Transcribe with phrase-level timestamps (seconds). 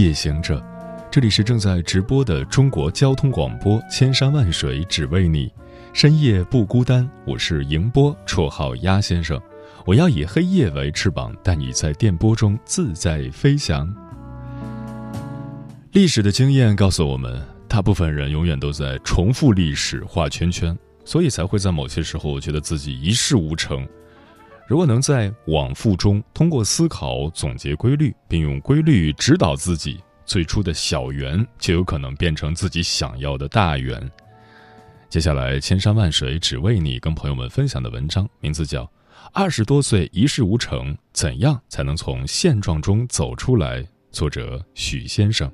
[0.00, 0.64] 夜行者，
[1.10, 5.52] 这里是正在直播的中国交通广播，千山万水只为你，
[5.92, 7.08] 深夜不孤单。
[7.26, 9.40] 我是迎波，绰号鸭先生。
[9.84, 13.92] 我要以黑夜为翅膀，带你在电波中自在飞翔。
[15.90, 23.84] 历史的经验告诉我们，大部分人永远都在重复历史、画圈圈，所以才会在某些时候觉得自己一事无成。
[24.68, 33.98] 如果能在往复中通过思考总结规律，并用规律指导自己，最初的小圆就有可能变成自己想要的大圆。
[35.08, 38.84] 接下来，千山万水只为你，跟朋友们分享的文章名字叫
[39.32, 45.50] 《二十多岁一事无成，怎样才能从现状中走出来》，作者许先生。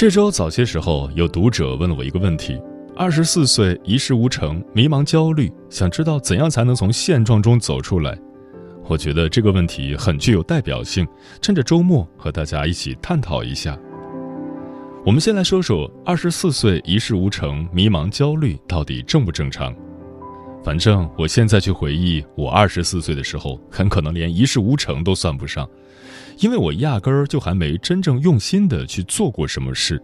[0.00, 2.58] 这周早些时候，有读者问了我一个问题：
[2.96, 8.18] 二十四岁一事无成，迷茫焦虑，想知道怎样才能从现状中走出来。
[8.88, 11.06] 我觉得这个问题很具有代表性，
[11.42, 13.78] 趁着周末和大家一起探讨一下。
[15.04, 19.76] 我们先来说说二十四岁一事无成，迷茫焦虑到底正不正常？
[20.64, 25.68] 反正我现在去回忆我二十四岁的时候，很可能连一事无成都算不上。
[26.40, 30.02] 因为我压根儿就还没真正用心的去做过什么事，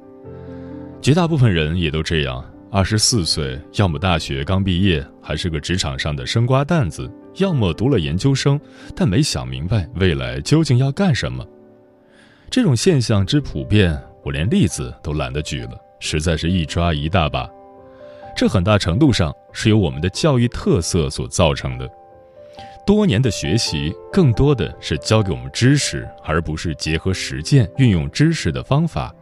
[1.01, 2.45] 绝大部分人也都这样。
[2.71, 8.61] 二十四岁，要么大学刚毕业，还是个职场上的生瓜蛋子；要么读了研究生，
[8.95, 11.43] 但没想明白未来究竟要干什么。
[12.51, 17.49] 这种现象之普遍，我连例子都懒得举了，实在是一抓一大把。
[18.37, 21.91] 这很大程度上是由我们的教育特色所造成的。
[22.87, 29.13] 多年的学习，更多的是教给我们知识，而不是结合实践运用知识的方法；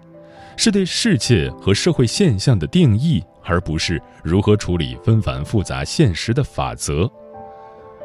[0.55, 7.11] 是对世界和社会现象的定义，而不是如何处理纷繁复杂现实的法则。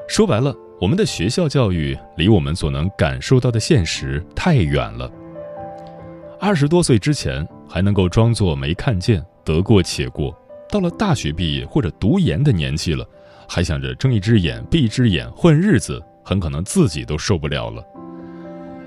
[0.08, 5.12] 说白了，我们的学校教育离我们所能感受到的现实太远了。
[6.40, 10.34] 二十多岁之前还能够装作没看见，得过且过；
[10.72, 13.06] 到了大学毕业或者读研的年纪了。
[13.50, 17.84] 还想着睁一只眼闭一只眼混日子，很可能自己都受不了了。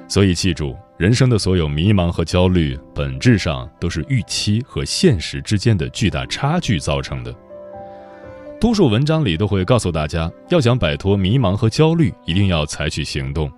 [0.08, 7.34] 所以记住，人生的所有迷茫和焦虑，本质上都是预期和现实之间的巨大差距造成的。
[8.60, 13.50] 多数文章里都会告诉大家，要想摆脱迷茫和焦虑，一定要采取行动。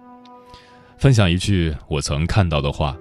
[0.97, 2.97] 分享一句我曾看到的话：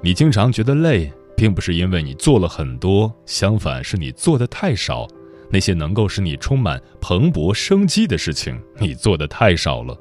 [0.00, 5.08] 你经常觉得累，并不是因为你做了很多，相反是你做的太少。
[5.50, 9.98] 那些能够使你充满蓬勃生机的事情，你做的太少了。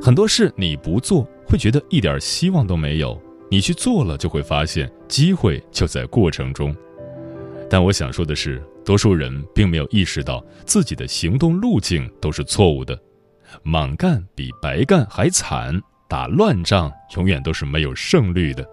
[0.00, 3.16] 很多事你不做，会觉得一点希望都没有；
[3.50, 6.74] 你去做了，就会发现机会就在过程中。
[7.70, 12.98] 但我想说的是，多数人并没有意识到自己的行动路径都是错误的。
[13.62, 18.66] 莽干比白干还惨，打乱仗永远都是没有胜率的。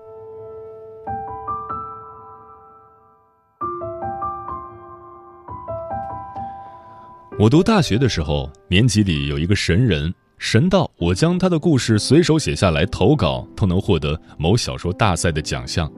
[7.40, 15.90] 我读大学的时候，年级里有一个神人，神到我将他的故事随手写下来投稿，都能获得某小说大赛的奖项。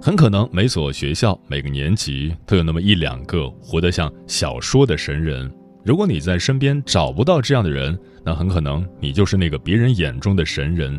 [0.00, 5.52] 很可能每所学校、每个年级都有那么一两个活得像小说的神人。
[5.84, 10.98] 如果你在身边找不到这样的人，那很可能你就是那个别人眼中的神人。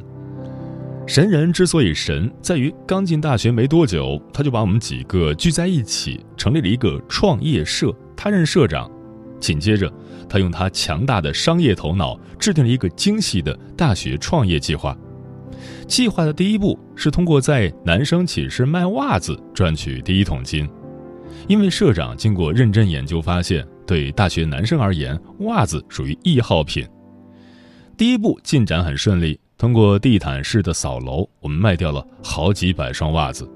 [1.08, 8.88] 神人之所以神，在于刚进大学没多久，他就把我们几个聚在一起，成立了一个创业社，他任社长。
[9.40, 9.92] 紧接着，
[10.28, 14.98] 他用他强大的商业头脑制定了一个精细的大学创业计划。
[15.88, 20.70] 计划的第一步是通过在男生寝室卖袜子赚取第一桶金，
[21.48, 26.86] 因为社长经过认真研究发现，对大学男生而言，袜子属于易耗品。
[27.96, 33.50] 第一步进展很顺利，通过地毯式的扫楼，我们卖掉了好几百双袜子。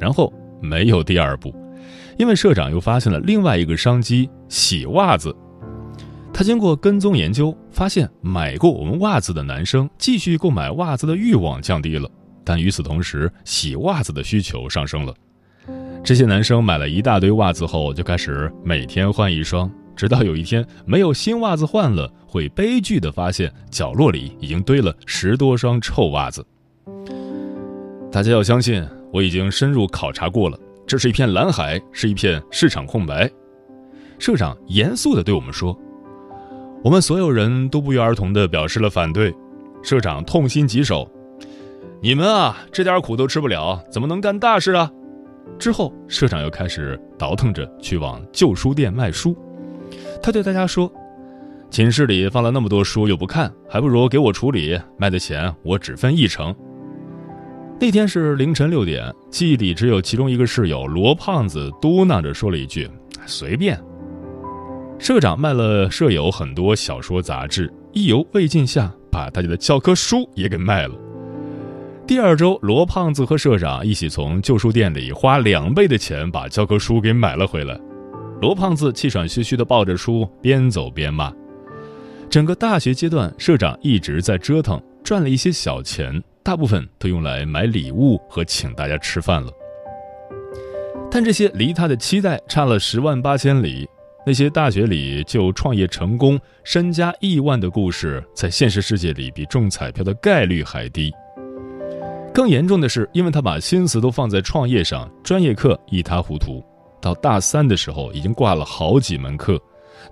[0.00, 1.54] 然后没有第二步。
[2.18, 5.34] 因为社长又发现了另外一个商机——洗袜子。
[6.32, 12.08] 他经过跟踪研究，发现买过我们袜子的男生继续购买袜子的欲望降低了，
[12.42, 15.14] 但与此同时，洗袜子的需求上升了。
[16.02, 26.44] 这些男生买了一大堆袜子后，就开始每天换一双，直到有一天没有新袜子换了，会悲剧的发现角落里已经堆了十多双臭袜子。
[28.10, 28.82] 大家要相信，
[29.12, 33.30] 我已经深入考察过了，这是一片蓝海，是一片市场空白。
[34.18, 35.76] 社长严肃的对我们说
[36.84, 39.34] ：“我们所有人都不约而同的表示了反对。”
[39.82, 41.10] 社长痛心疾首
[42.00, 44.90] ：“你们啊，这点苦都吃不了，怎么能干大事啊？”
[45.58, 49.36] 之后，社长又开始倒腾着去往旧书店卖书。
[50.22, 50.92] 他对大家说
[51.68, 56.54] ：“寝室里放了那么多书又不看，还不如给我处理，卖的钱我只分一成。”
[57.82, 62.88] 那天是凌晨六点，记忆里只有其中一个室友罗胖子嘟囔着说了一句
[63.26, 63.76] ：“随便。”
[65.00, 70.94] 社长卖了舍友很多小说杂志，意犹未尽下，把大家的教科书也给卖了。
[72.06, 77.76] 第二周，罗胖子和社长一起从旧书店里花两倍的钱把教科书给买了回来。
[78.40, 81.32] 罗胖子气喘吁吁地抱着书边走边骂。
[82.30, 89.52] 整个大学阶段，社长一直在折腾，赚了一些小钱，大部分都用来买礼物和请大家吃饭了。
[91.10, 93.88] 但这些离他的期待差了十万八千里。
[94.24, 101.12] 那些大学里就创业成功、身家亿万的故事，在现实世界里比中彩票的概率还低。
[102.32, 106.64] 更严重的是，因为他把心思都放在创业上，专业课一塌糊涂。
[107.00, 109.60] 到大三的时候，已经挂了好几门课，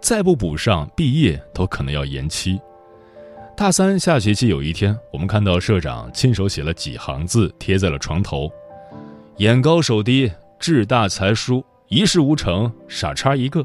[0.00, 2.60] 再不补上，毕业都可能要延期。
[3.60, 8.50] 大三下学期有一天，我们看到社长亲手写了几行字，贴在了床头
[9.36, 13.62] ：“眼高手低，志大才疏，一事无成，傻叉一个。”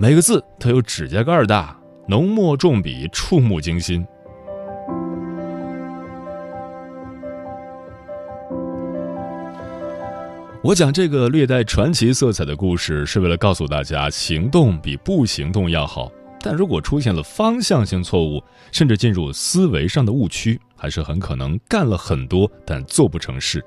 [0.00, 1.78] 每个字都有指甲盖大，
[2.08, 4.02] 浓墨重笔，触目惊心。
[10.62, 16.10] 我讲这个略带传奇色彩的故事，是为了告诉大家，行动比不行动要好。
[16.42, 18.42] 但如果出现了方向性错误，
[18.72, 23.64] 甚至进入思维上的误区，还是很可能干了很多，但做不成事。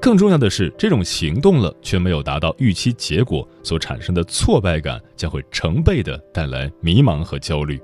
[0.00, 7.80] 更重要的是，这种行动了却没有达到预期结果所产生的挫败感，将会成倍的带来迷茫和焦虑。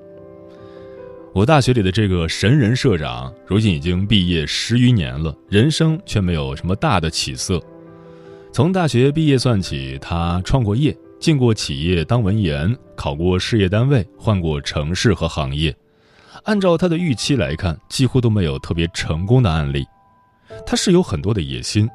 [1.33, 7.61] 我大学里的这个神人社长，如今已经毕业十余年了，人生却没有什么大的起色。
[8.51, 15.75] 从大学毕业算起，他创过业，进过企业当文员，考过事业单位，换过城市和行业。
[16.43, 19.85] 按照他的预期来看，几乎都没有特别成功的案例。
[20.65, 21.89] 他是有很多的野心，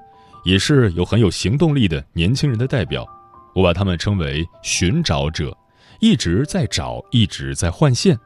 [0.44, 3.06] 也是有很有行动力的年轻人的代表。
[3.54, 5.56] 我把他们称为寻找者，
[6.00, 8.18] 一直在找，一直在换线。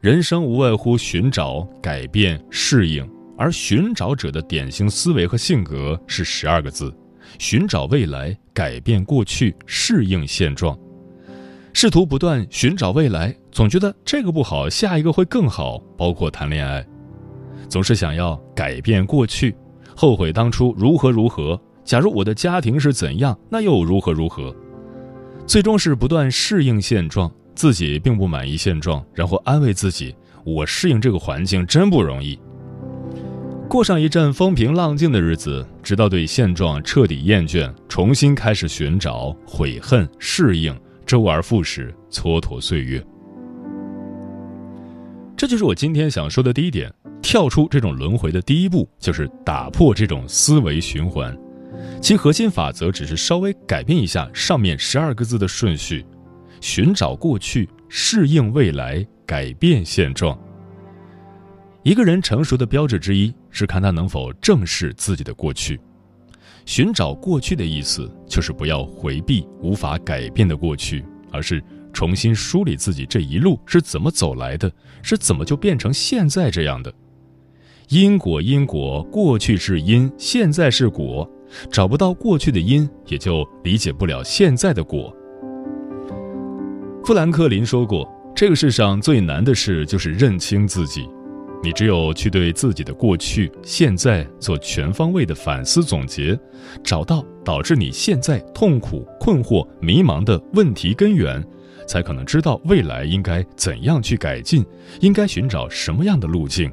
[0.00, 6.92] 人生无外乎寻找、改变、适应，而寻找者的典型思维和性格是十二个字。
[7.38, 10.78] 寻找未来，改变过去，适应现状，
[11.72, 15.78] 试图不断寻找未来，总觉得这个不好，下一个会更好。
[15.96, 16.86] 包括谈恋爱，
[17.68, 19.54] 总是想要改变过去，
[19.96, 21.60] 后悔当初如何如何。
[21.84, 24.54] 假如我的家庭是怎样，那又如何如何？
[25.46, 30.14] 最终是不断适应现状，自己并不满意现状，然后安慰自己：
[30.44, 32.38] 我适应这个环境真不容易。
[33.72, 43.02] 过上一阵风平浪静的日子，直到对现状彻底厌倦，重新开始寻找、悔恨、适应，周而复始，蹉跎岁月。
[45.34, 51.34] 这就是我今天想说的第一点：跳出这种轮回的第一步，就是打破这种思维循环。
[51.98, 56.04] 其核心法则只是稍微改变一下上面十二个字的顺序：
[56.60, 60.38] 寻找过去，适应未来，改变现状。
[61.82, 65.80] 一个人成熟的标志之一是看他能否正视自己的过去。
[66.64, 71.60] 寻找过去的意思，就是不要回避无法改变的过去，而是
[71.92, 74.70] 重新梳理自己这一路是怎么走来的，
[75.02, 76.92] 是怎么就变成现在这样的。
[77.88, 81.28] 因果，因果，过去是因，现在是果。
[81.70, 85.14] 找不到过去的因，也就理解不了现在的果。
[87.04, 91.06] 富兰克林说过：“这个世上最难的事就是认清自己。”
[91.64, 96.36] 你只有去对自己的过去、现在做全方位的反思总结，
[96.82, 101.40] 找到导致你现在痛苦、困惑、迷茫的问题根源，
[101.86, 104.64] 才可能知道未来应该怎样去改进，
[105.00, 106.68] 应该寻找什么样的路径。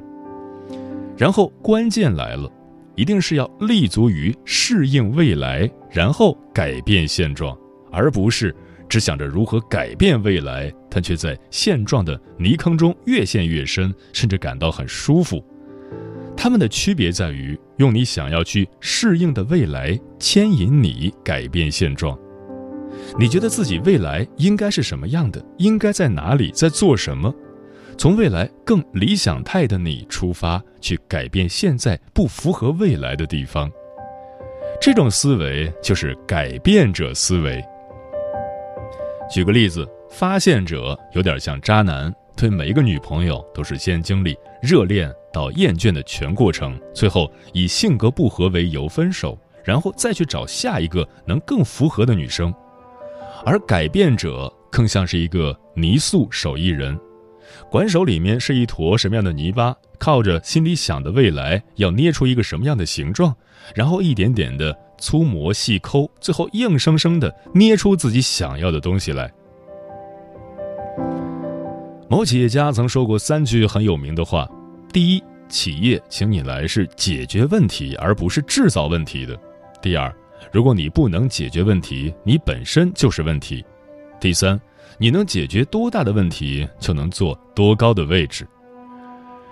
[1.16, 2.50] 然后关键来了，
[2.96, 7.56] 一定是要立足于适应未来，然后改变现状，
[7.92, 8.52] 而不是。
[8.90, 15.42] 只想着如何改变未来，但却在现状的泥坑中越陷越深，甚至感到很舒服。
[16.36, 22.18] 他们的区别在于用你想要去适应的未来牵引你改变现状。
[23.16, 25.40] 你觉得自己未来应该是什么样的？
[25.58, 26.50] 应该在哪里？
[26.50, 27.32] 在做什么？
[27.96, 33.70] 从未来更理想态的你出发，去改变现在不符合未来的地方。
[34.80, 37.62] 这种思维就是改变者思维。
[39.30, 52.52] 举个例子，发现者有点像渣男，对每一个女朋友都是先经历热恋到厌倦的全过程，最后以性格不合为由分手，然后再去找下一个能更符合的女生。
[53.44, 56.98] 而改变者更像是一个泥塑手艺人，
[57.70, 63.34] 管手里面是一坨什么样的泥巴，靠着心里想的未来要捏出一个什么样的形状，
[63.76, 69.32] 然后一点点的粗磨细抠，最后硬生生的捏出自己想要的东西来。
[72.08, 74.48] 某企业家曾说过三句很有名的话：
[74.92, 79.34] 第一，企业请你来是解决问题，而不是制造问题的；
[79.80, 80.14] 第二，
[80.52, 83.64] 如果你不能解决问题，你本身就是问题。
[84.20, 84.60] 第三，
[84.98, 88.46] 你能解决多大的问题，就能做多高的位置。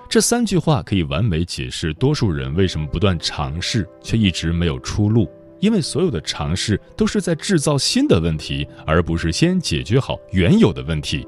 [0.09, 11.27] 这三句话可以完美解释多数人为什么不断尝试却一直没有出路，因为所有的尝试都是在制造新的问题，而不是先解决好原有的问题。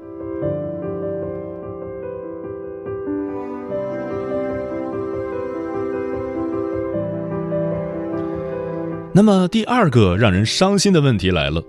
[9.13, 11.61] 那么第二个让人伤心的问题来了，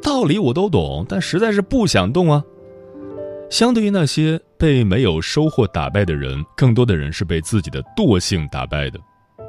[0.00, 2.42] 道理我都懂，但实在是不想动啊。
[3.50, 8.98] 相对于那些被没有收获打败的人，更多的人是被自己的惰性打败的。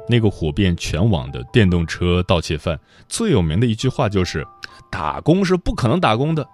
[0.08, 4.46] 那个火遍全网的电动车盗窃犯，最有名的一句话就是
[4.90, 6.46] ：“打工是不可能打工的。”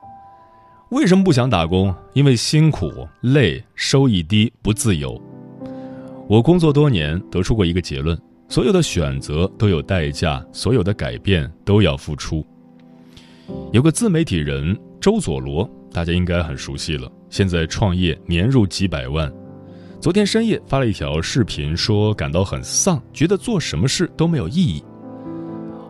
[0.90, 1.94] 为什么不想打工？
[2.12, 2.90] 因为辛苦、
[3.22, 5.20] 累、收益低、不自由。
[6.28, 8.18] 我工作多年，得出过一个结论。
[8.48, 12.44] 所有的选择都有代价，所有的改变都要付出。
[13.72, 17.10] 有个自媒体人周佐罗，大家应该很熟悉了。
[17.30, 19.32] 现在创业年入几百万。
[20.02, 24.82] 昨天深夜发了一条视频，说感到很丧，觉得做什么事都没有意义。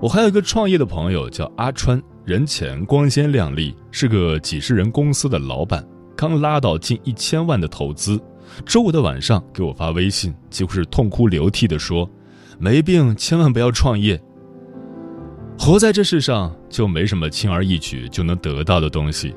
[0.02, 5.83] 我还有一个创业的朋友叫阿川，人前光鲜亮丽，是个几十人公司的老板，
[6.14, 8.21] 刚拉到近一千万的投资。
[8.66, 12.07] 周五的晚上给我发微信，几乎是痛哭流涕地说。
[12.59, 14.23] 没病，千万不要创业。
[15.59, 19.35] 活在这世上，就没什么轻而易举就能得到的东西。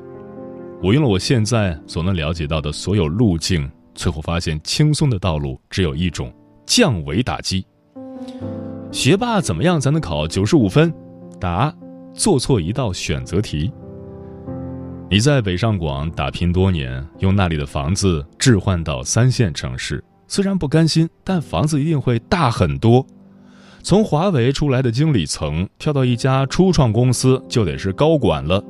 [0.82, 3.66] 我用了我现在所能了解到的所有路径，
[3.96, 6.32] 最后发现轻松的道路只有一种：
[6.64, 7.66] 降维打击。
[8.92, 10.94] 学霸怎么样才能考九十五分？
[11.40, 11.74] 答：
[12.14, 13.72] 做错一道选择题。
[15.10, 23.06] 你在北上广打拼多年，用那里的房子置换到三线城市，虽然不甘心，但房子一定会大很多。
[23.82, 28.60] 从华为出来的经理层跳到一家初创公司，就得是高管了；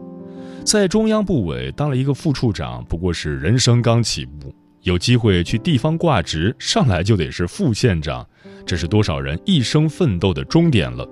[0.63, 4.51] 在中央部委当了一个副处长，不过是人生刚起步；
[4.87, 8.25] 有机会去地方挂职，上来就得是副县长，
[8.65, 11.05] 这是多少人一生奋斗的终点了。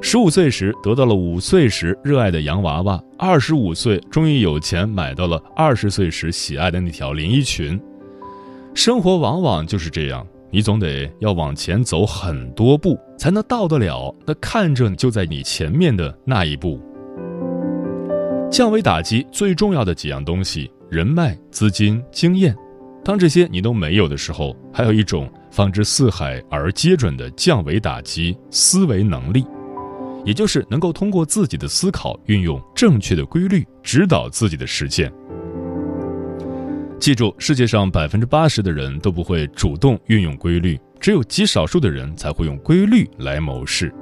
[0.00, 7.78] 十五岁时得到了五岁时热爱的洋娃娃，二十五岁终于有钱买到了二十岁时喜爱的那条连衣裙。
[8.72, 10.26] 生活往往就是这样。
[10.50, 16.80] 你总得要往前走很多步，才能到得了那看着就在你前面的那一步。
[18.50, 22.56] 降维打击最重要的几样东西：人脉、资金、经验。
[23.04, 29.46] 当这些你都没有的时候，还有一种放之四海而皆准的降维打击思维能力，
[30.24, 35.10] 也就是能够通过自己的思考，运用正确的规律指导自己的实践。
[36.98, 43.94] 记住，世界上百分之八十的人都不会主动运用规律，只有极少数的人才会用规律来谋事。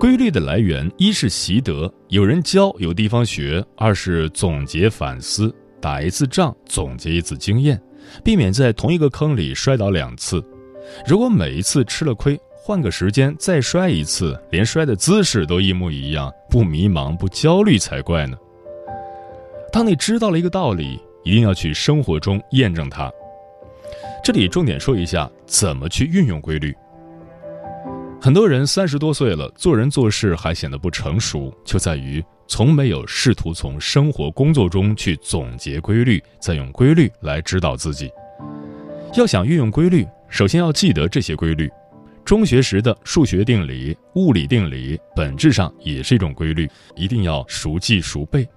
[0.00, 5.54] 规律的来源，一是习得，有人教，有地方学；二是总结反思，
[5.84, 7.78] 打一次仗，总结一次经验，
[8.24, 10.42] 避免在同一个坑里摔倒两次。
[11.06, 18.34] 如果每一次吃了亏，换个时间再摔一次，连摔的姿势都一模一样，不迷茫不焦虑才怪呢。
[19.70, 20.98] 当你知道了一个道理。
[21.24, 23.10] 一定要去生活中验证它。
[24.22, 26.76] 这里重点说一下怎么去运用规律。
[28.20, 38.10] 很多人三十多岁了，做人做事还显得不成熟，就在于从没有试图从生活工作中去总结规律，再用规律来指导自己。
[39.16, 41.70] 要想运用规律，首先要记得这些规律。
[42.24, 48.48] 中学时的数学定理、物理定理，本质上也是一种规律，一定要熟记熟背。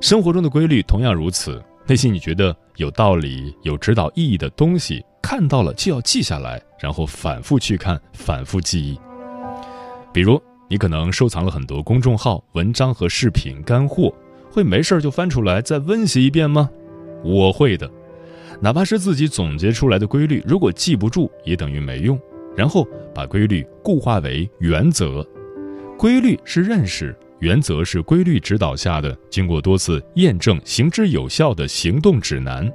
[0.00, 1.62] 生活中的规律同样如此。
[1.86, 8.98] 那些你觉得有道理、有指导意义的东西，看到了就要记下来，然后反复去看，反复记忆。
[10.10, 14.12] 比如，你可能收藏了很多公众号文章和视频干货，
[14.50, 16.70] 会没事儿就翻出来再温习一遍吗？
[17.22, 17.90] 我会的，
[18.60, 22.18] 哪怕是自己总结出来的规律，如果记不住，也等于没用。
[22.56, 25.26] 然后把规律固化为原则，
[25.98, 32.70] 规律是认识，原则是规律指导下的经过多次验证、行之有效的行动指南。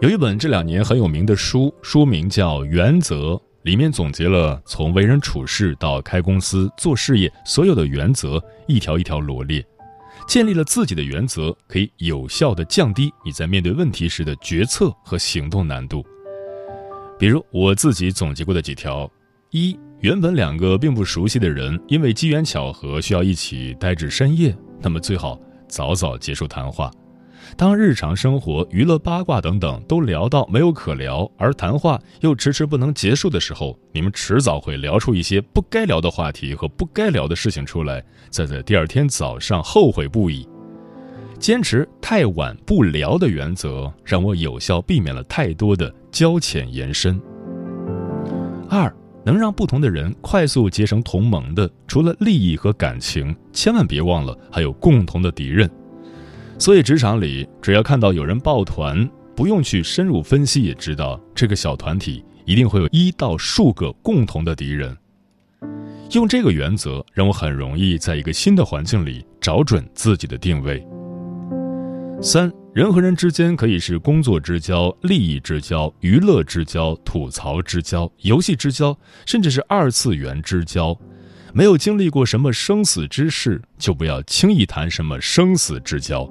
[0.00, 3.32] 有一本这两年很有名的书，书名叫《原则》，
[3.68, 9.62] 里面总结了从为人处事到开公司、做事业所有的原则，一条一条罗列。
[10.26, 16.02] 建立了自己的原则，可以有效的降低你在面对问题时的决策和行动难度。
[17.18, 19.06] 比如我自己总结过的几条：
[19.50, 26.90] 一，原本两个并不熟悉的人，因为机缘巧合需要一起待至深夜，那么最好早早结束谈话。
[27.56, 40.46] 当日常生活、娱乐、八卦等等都聊到没有可聊，而谈话又迟迟不能结束的时候，你们迟早会聊出一些不该聊的话题和不该聊的事情出来，再在第二天早上后悔不已。
[41.38, 47.20] 坚持太晚不聊的原则，让我有效避免了太多的交浅延伸。
[48.68, 48.92] 二，
[49.24, 55.70] 能让不同的人快速结成同盟的，除了利益和感情，千万别忘了还有共同的敌人。
[56.58, 64.96] 所以职场里，只要看到有人抱团，不用去深入分析，也知道这个小团体一定会有一到数个共同的敌人。
[66.12, 70.84] 用这个原则，让我很容易在一个新的环境里找准自己的定位。
[72.20, 80.98] 三人和人之间可以是工作之交、利益之交、娱乐之交、吐槽之交、游戏之交，甚至是二次元之交。
[81.52, 86.28] 没有经历过什么生死之事，就不要轻易谈什么生死之交。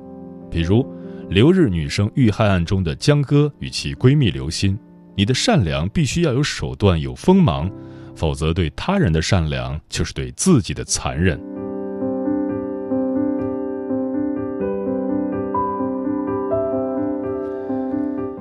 [0.50, 0.86] 比如
[1.30, 4.78] 留日女生遇害案中的江歌与其闺蜜刘鑫，
[5.16, 7.70] 你的善良必须要有手段、有锋芒，
[8.16, 11.40] 否则对他人的善良就是对自己的残忍。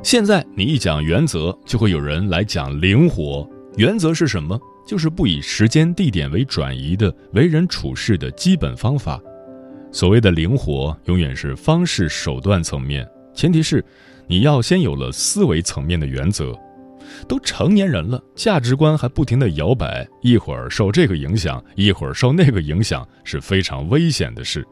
[0.02, 3.48] 现在你一讲原则，就会有人来讲灵活。
[3.76, 4.58] 原则是什么？
[4.86, 9.20] 就是不以时间地点为转移的为人处事的基本方法。
[9.96, 13.82] 所谓的灵活，永远是方式手段层面，前提是
[14.26, 16.54] 你要先有了思维层面的原则。
[17.26, 24.62] 都成年人了，价值观还不停的摇摆，一会儿受这个影响，一会儿受那个影响，是非常危险的事。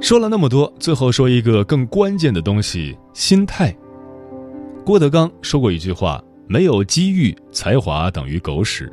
[0.00, 3.76] 说了那么多，最后说一个更关键的东西——心态。
[4.82, 8.90] 郭德纲说过一句话：“没有机遇，才华等于狗屎。”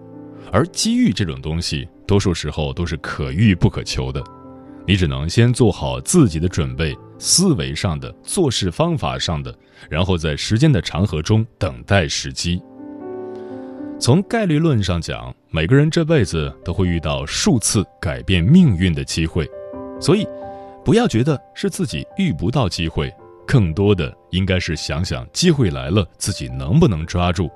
[0.55, 4.23] 而机遇这种东西，多数时候都是可遇不可求的。
[4.87, 9.53] 你只能先做好自己的准备，思维上的、做事方法上的，
[9.89, 12.61] 然后在时间的长河中等待时机。
[13.99, 19.45] 从概率论上讲，每个人这辈子都会遇到数次改变命运的机会，
[19.99, 20.25] 所以。
[20.85, 23.11] 不要觉得是自己遇不到机会，
[23.45, 27.49] 更多的应该是想想机会来了，自己能不能抓住。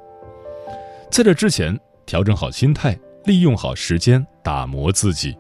[1.12, 5.38] 在这之前，调整好心态，利用好时间，打磨自己。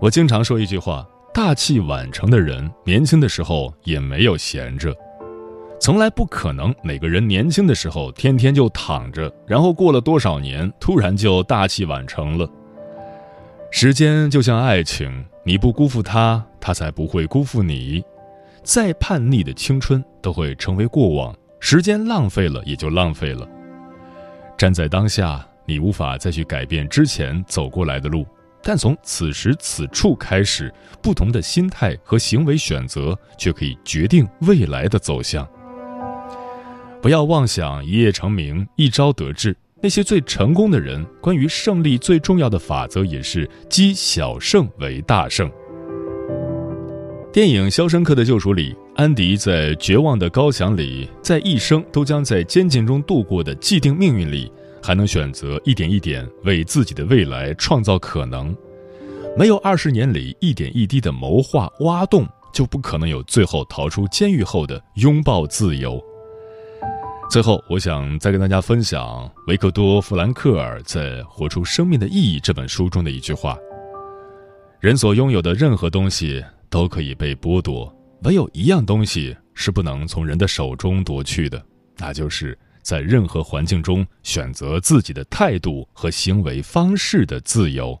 [0.00, 4.90] 我经常说一句话：大器晚成的人，年轻的时候也没有闲着，
[5.78, 6.74] 从来不可能。
[6.82, 12.48] 每个人年轻的时候天天就躺着，然后过了多少年，突然就大器晚成了。
[13.70, 18.02] 时间就像爱情，你不辜负他，他才不会辜负你。
[18.62, 23.46] 再叛逆的青春都会成为过往，时间浪费了也就浪费了。
[24.56, 28.26] 站在当下，你无法再去改变之前走过来的路，
[28.62, 35.46] 但从此时此处开始，不同的心态和行为选择却可以决定未来的走向。
[37.02, 39.56] 不要妄想一夜成名，一朝得志。
[39.82, 45.48] 那些最成功的人，关于胜利最重要的法则也是积小胜为大胜。
[47.30, 54.50] 电影《肖申克的救赎》里，安迪在绝望的高墙里，在一生都将在监禁中度过的既定命运里，
[54.82, 58.56] 还能选择一点一点为自己的未来创造可能。
[59.36, 66.02] 没有二十年里一点一滴的谋划挖洞，就不可能有最后逃出监狱后的拥抱自由。
[67.28, 73.58] 最后，我想再跟大家分享维克多·弗兰克尔在《活出生命的意义》这本书中的一句话
[74.80, 81.64] ：“人所拥有的任何东西都可以被剥夺，唯有一样东西是不能从人的手中夺去的，
[81.98, 87.98] 那就是在任何环境中选择自己的态度和行为方式的自由。”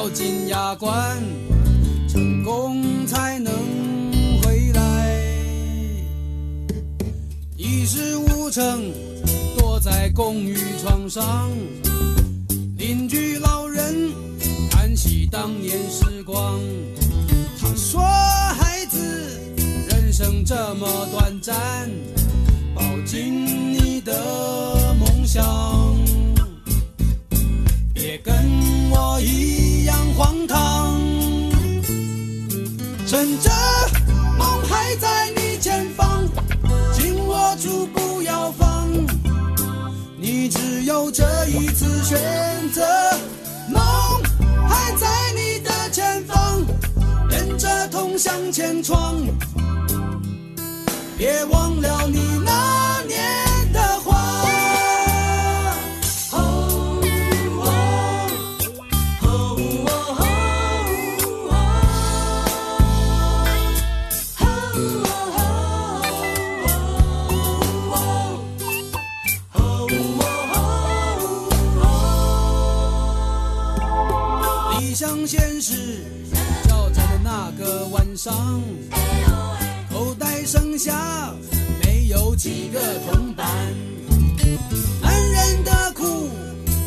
[0.00, 1.22] 咬紧牙关，
[2.08, 3.52] 成功才能
[4.42, 5.14] 回来。
[7.54, 8.90] 一事无成，
[9.58, 11.50] 躲在公寓床上，
[12.78, 14.10] 邻居老人
[14.70, 16.58] 叹息当年时光。
[17.60, 18.00] 他说
[18.58, 19.38] ：“孩子，
[19.90, 21.90] 人生这么短暂，
[22.74, 25.44] 抱紧你的梦想，
[27.92, 28.34] 别跟
[28.90, 29.59] 我一样
[30.20, 31.00] 荒唐。
[33.06, 33.50] 趁着
[34.36, 36.28] 梦还在你前方，
[36.92, 38.86] 紧握住不要放。
[40.18, 42.18] 你只有这一次选
[42.70, 42.84] 择，
[43.70, 43.82] 梦
[44.68, 46.66] 还在你的前方，
[47.30, 49.16] 忍着痛向前闯。
[51.16, 52.38] 别忘了你
[78.30, 78.62] 上，
[79.90, 81.34] 口袋剩下
[81.82, 83.46] 没有几个铜板。
[85.02, 86.28] 男人的苦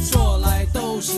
[0.01, 1.11] 说来都是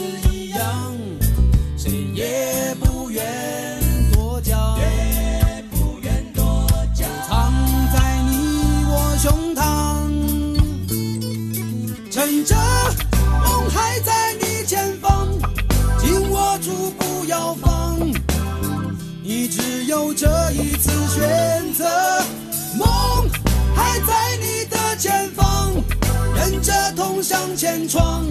[26.46, 28.24] 忍着痛向前闯。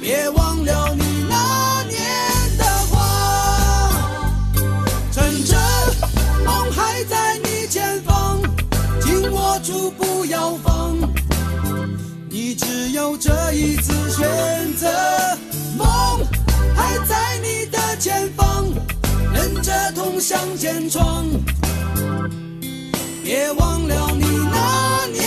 [0.00, 2.00] 别忘了你那年
[2.56, 3.90] 的话，
[5.12, 5.54] 趁着
[6.42, 8.40] 梦还在你前方，
[9.02, 10.96] 紧握住不要放。
[12.30, 14.88] 你只有这一次选择，
[15.76, 15.86] 梦
[16.74, 18.64] 还在你的前方，
[19.30, 21.26] 忍着痛向前闯。
[23.22, 25.24] 别忘了你那年